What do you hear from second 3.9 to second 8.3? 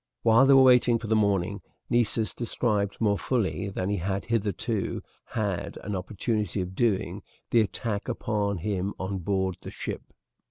he had hitherto had an opportunity of doing, the attack made